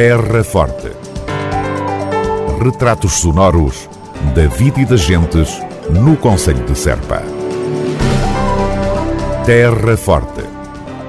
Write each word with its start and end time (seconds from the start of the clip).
Terra 0.00 0.44
Forte. 0.44 0.92
Retratos 2.62 3.14
sonoros 3.14 3.90
da 4.32 4.46
vida 4.46 4.82
e 4.82 4.84
das 4.84 5.00
gentes 5.00 5.60
no 5.90 6.16
Conselho 6.16 6.64
de 6.66 6.78
Serpa. 6.78 7.20
Terra 9.44 9.96
Forte. 9.96 10.44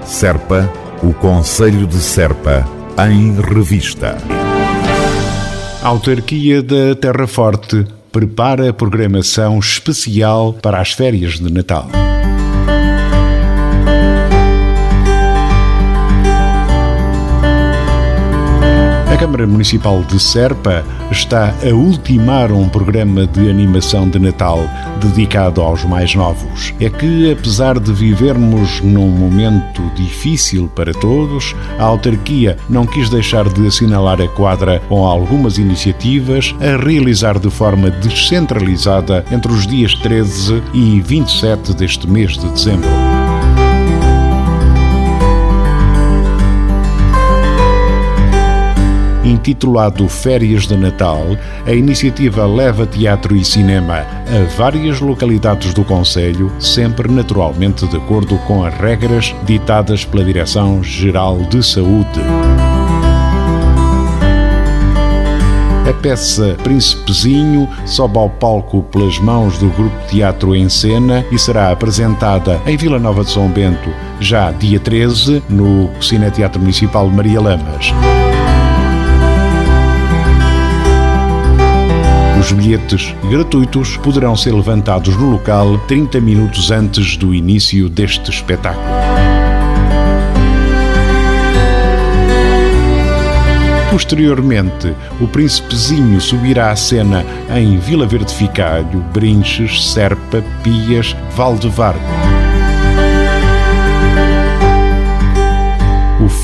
Serpa, 0.04 0.68
o 1.04 1.14
Conselho 1.14 1.86
de 1.86 2.00
Serpa, 2.00 2.68
em 3.08 3.40
revista. 3.40 4.18
A 5.84 5.88
autarquia 5.88 6.64
da 6.64 6.96
Terra 7.00 7.28
Forte 7.28 7.86
prepara 8.12 8.72
a 8.72 8.74
programação 8.74 9.60
especial 9.60 10.52
para 10.52 10.82
as 10.82 10.94
férias 10.94 11.34
de 11.34 11.54
Natal. 11.54 11.88
Câmara 19.20 19.46
Municipal 19.46 20.02
de 20.04 20.18
Serpa 20.18 20.86
está 21.12 21.54
a 21.62 21.74
ultimar 21.74 22.54
um 22.54 22.70
programa 22.70 23.28
de 23.28 23.50
animação 23.50 24.10
de 24.10 24.18
Natal 24.18 24.62
dedicado 25.02 25.62
aos 25.62 25.84
mais 25.84 26.16
novos. 26.16 26.74
É 26.80 26.90
que, 26.90 27.30
apesar 27.30 27.78
de 27.78 27.92
vivermos 27.92 28.80
num 28.80 29.10
momento 29.10 29.82
difícil 29.94 30.70
para 30.74 30.94
todos, 30.94 31.54
a 31.78 31.84
autarquia 31.84 32.56
não 32.70 32.86
quis 32.86 33.10
deixar 33.10 33.50
de 33.50 33.68
assinalar 33.68 34.22
a 34.22 34.28
quadra 34.30 34.82
com 34.88 35.06
algumas 35.06 35.58
iniciativas 35.58 36.56
a 36.62 36.82
realizar 36.82 37.38
de 37.38 37.50
forma 37.50 37.90
descentralizada 37.90 39.26
entre 39.30 39.52
os 39.52 39.68
dias 39.68 39.94
13 39.96 40.64
e 40.74 41.02
27 41.02 41.74
deste 41.74 42.10
mês 42.10 42.38
de 42.38 42.50
dezembro. 42.50 43.09
Intitulado 49.30 50.08
Férias 50.08 50.68
de 50.68 50.76
Natal, 50.76 51.24
a 51.66 51.72
iniciativa 51.72 52.46
leva 52.46 52.86
teatro 52.86 53.36
e 53.36 53.46
cinema 53.46 54.06
a 54.28 54.58
várias 54.58 55.00
localidades 55.00 55.74
do 55.74 55.84
Conselho, 55.84 56.52
sempre 56.60 57.12
naturalmente 57.12 57.88
de 57.88 57.98
acordo 57.98 58.38
com 58.40 58.64
as 58.64 58.74
regras 58.74 59.36
ditadas 59.46 60.04
pela 60.04 60.24
Direção-Geral 60.24 61.38
de 61.42 61.64
Saúde. 61.64 62.22
A 65.90 65.94
peça 65.94 66.56
Príncipezinho 66.62 67.68
sobe 67.84 68.20
ao 68.20 68.30
palco 68.30 68.84
pelas 68.84 69.18
mãos 69.18 69.58
do 69.58 69.70
Grupo 69.70 69.96
Teatro 70.08 70.56
em 70.56 70.70
Cena 70.70 71.26
e 71.32 71.40
será 71.40 71.72
apresentada 71.72 72.62
em 72.68 72.78
Vila 72.78 73.00
Nova 73.00 73.24
de 73.24 73.32
São 73.32 73.48
Bento, 73.50 73.90
já 74.20 74.52
dia 74.52 74.80
13, 74.80 75.42
no 75.50 75.90
Cineteatro 76.00 76.60
Municipal 76.62 77.10
Maria 77.10 77.42
Lamas. 77.42 77.92
Bilhetes 82.60 83.16
gratuitos 83.30 83.96
poderão 83.98 84.36
ser 84.36 84.54
levantados 84.54 85.16
no 85.16 85.32
local 85.32 85.78
30 85.88 86.20
minutos 86.20 86.72
antes 86.72 87.16
do 87.16 87.34
início 87.34 87.88
deste 87.88 88.30
espetáculo. 88.30 88.84
Posteriormente, 93.90 94.94
o 95.22 95.28
príncipezinho 95.28 96.20
subirá 96.20 96.72
à 96.72 96.76
cena 96.76 97.26
em 97.56 97.78
Vila 97.78 98.06
Verde 98.06 98.34
Ficalho, 98.34 99.00
Brinches, 99.14 99.92
Serpa, 99.92 100.44
Pias, 100.62 101.16
Valdevargo. 101.36 102.49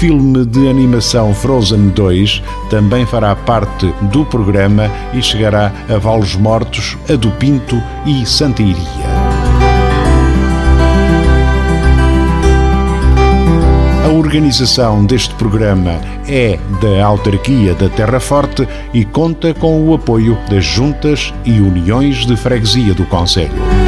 Filme 0.06 0.46
de 0.46 0.70
animação 0.70 1.34
Frozen 1.34 1.90
2 1.90 2.44
também 2.70 3.08
fará 3.08 3.36
parte 3.36 3.92
do 4.04 4.24
programa 4.24 4.88
e 5.16 5.20
chegará 5.20 5.74
a 5.90 5.98
Valos 5.98 6.36
Mortos, 6.36 6.96
a 7.10 7.16
do 7.16 7.32
Pinto 7.32 7.82
e 8.06 8.24
Santa 8.24 8.62
Iria. 8.62 8.86
A 14.06 14.10
organização 14.10 15.04
deste 15.04 15.34
programa 15.34 16.00
é 16.30 16.60
da 16.80 17.04
autarquia 17.04 17.74
da 17.74 17.90
Terra 17.90 18.20
Forte 18.20 18.68
e 18.94 19.04
conta 19.06 19.56
com 19.56 19.90
o 19.90 19.96
apoio 19.96 20.38
das 20.48 20.64
juntas 20.64 21.34
e 21.44 21.60
uniões 21.60 22.28
de 22.28 22.38
freguesia 22.38 22.94
do 22.94 23.08
Conselho. 23.08 23.85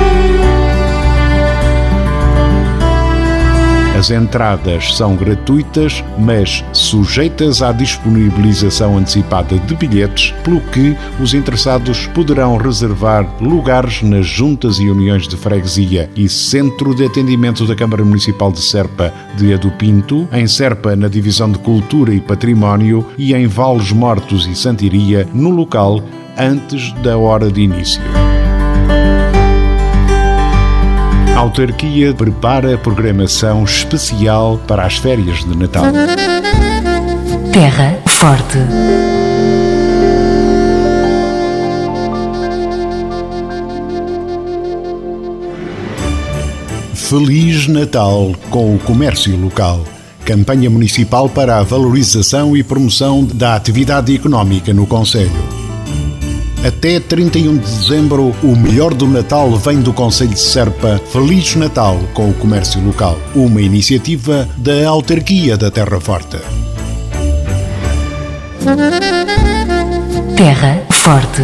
As 4.08 4.12
entradas 4.12 4.96
são 4.96 5.18
gratuitas, 5.18 6.02
mas 6.18 6.64
sujeitas 6.72 7.62
à 7.62 7.74
disponibilização 7.74 8.98
antecipada 8.98 9.60
de 9.60 9.76
bilhetes, 9.76 10.34
pelo 10.46 10.62
que 10.62 10.96
os 11.20 11.34
interessados 11.34 12.08
poderão 12.08 12.56
reservar 12.56 13.28
lugares 13.42 14.02
nas 14.02 14.26
juntas 14.26 14.80
e 14.80 14.90
uniões 14.90 15.28
de 15.28 15.36
freguesia 15.36 16.10
e 16.16 16.30
Centro 16.30 16.96
de 16.96 17.04
Atendimento 17.04 17.68
da 17.68 17.76
Câmara 17.76 18.06
Municipal 18.06 18.50
de 18.50 18.62
Serpa 18.62 19.14
de 19.36 19.54
Adupinto, 19.54 20.26
em 20.32 20.48
Serpa 20.48 20.96
na 20.96 21.10
Divisão 21.10 21.52
de 21.52 21.60
Cultura 21.60 22.14
e 22.14 22.22
Património 22.22 23.06
e 23.18 23.34
em 23.34 23.46
Vales 23.46 23.92
Mortos 23.92 24.48
e 24.48 24.56
Santiria, 24.56 25.28
no 25.34 25.50
local 25.50 26.02
antes 26.38 26.94
da 27.02 27.18
hora 27.18 27.52
de 27.52 27.60
início. 27.60 28.02
A 31.38 31.42
autarquia 31.42 32.16
prepara 32.16 32.80
programação 32.80 33.64
especial 33.64 34.60
para 34.68 34.84
as 34.84 34.98
férias 34.98 35.46
de 35.46 35.56
Natal. 35.56 35.84
Terra 37.54 38.00
Forte. 38.08 38.58
Feliz 46.96 47.68
Natal 47.68 48.34
com 48.50 48.74
o 48.74 48.80
comércio 48.80 49.40
local. 49.40 49.84
Campanha 50.26 50.72
municipal 50.72 51.30
para 51.30 51.60
a 51.60 51.64
valorização 51.64 52.58
e 52.58 52.64
promoção 52.64 53.24
da 53.24 53.56
atividade 53.56 54.16
económica 54.16 54.74
no 54.74 54.88
Conselho. 54.88 55.57
Até 56.66 57.00
31 57.00 57.58
de 57.58 57.66
dezembro, 57.66 58.36
o 58.44 58.56
melhor 58.56 58.94
do 58.94 59.08
Natal 59.08 59.56
vem 59.58 59.80
do 59.80 59.94
Conselho 59.94 60.32
de 60.32 60.40
Serpa. 60.40 61.00
Feliz 61.12 61.56
Natal 61.56 62.00
com 62.14 62.30
o 62.30 62.34
comércio 62.34 62.84
local. 62.84 63.18
Uma 63.36 63.62
iniciativa 63.62 64.48
da 64.58 64.88
autarquia 64.88 65.56
da 65.56 65.70
Terra 65.70 66.00
Forte. 66.00 66.38
Terra 70.36 70.84
Forte. 70.92 71.44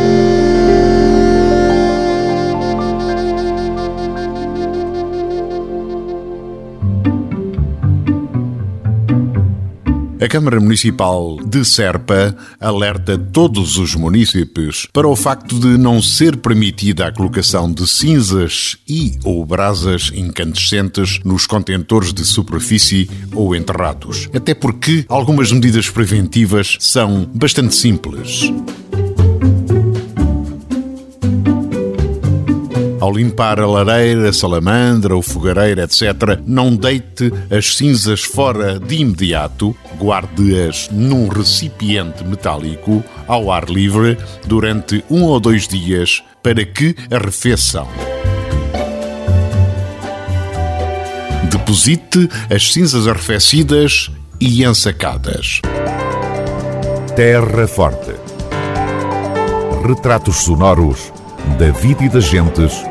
A 10.21 10.27
Câmara 10.27 10.59
Municipal 10.59 11.37
de 11.43 11.65
Serpa 11.65 12.35
alerta 12.59 13.17
todos 13.17 13.79
os 13.79 13.95
municípios 13.95 14.87
para 14.93 15.07
o 15.07 15.15
facto 15.15 15.59
de 15.59 15.79
não 15.79 15.99
ser 15.99 16.37
permitida 16.37 17.07
a 17.07 17.11
colocação 17.11 17.73
de 17.73 17.87
cinzas 17.87 18.77
e 18.87 19.17
ou 19.23 19.43
brasas 19.43 20.11
incandescentes 20.13 21.19
nos 21.25 21.47
contentores 21.47 22.13
de 22.13 22.23
superfície 22.23 23.09
ou 23.33 23.55
enterrados. 23.55 24.29
Até 24.31 24.53
porque 24.53 25.05
algumas 25.09 25.51
medidas 25.51 25.89
preventivas 25.89 26.77
são 26.79 27.27
bastante 27.33 27.73
simples. 27.73 28.51
Ao 33.01 33.11
limpar 33.11 33.59
a 33.59 33.67
lareira, 33.67 34.29
a 34.29 34.33
salamandra, 34.33 35.17
o 35.17 35.21
fogareiro, 35.21 35.81
etc., 35.81 36.39
não 36.45 36.75
deite 36.75 37.33
as 37.49 37.75
cinzas 37.75 38.21
fora 38.21 38.79
de 38.79 38.95
imediato, 38.95 39.75
guarde-as 39.99 40.87
num 40.89 41.27
recipiente 41.27 42.23
metálico 42.23 43.03
ao 43.27 43.51
ar 43.51 43.69
livre 43.69 44.17
durante 44.45 45.03
um 45.09 45.23
ou 45.23 45.39
dois 45.39 45.67
dias 45.67 46.23
para 46.41 46.63
que 46.63 46.95
arrefeçam. 47.11 47.87
deposite 51.51 52.29
as 52.53 52.71
cinzas 52.71 53.07
arrefecidas 53.07 54.09
e 54.39 54.63
ensacadas. 54.63 55.61
Terra 57.15 57.67
Forte. 57.67 58.15
Retratos 59.85 60.37
sonoros 60.37 61.11
da 61.57 61.71
vida 61.71 62.03
e 62.03 62.09
das 62.09 62.25
gentes 62.25 62.90